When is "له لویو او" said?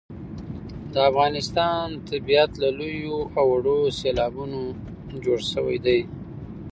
2.61-3.45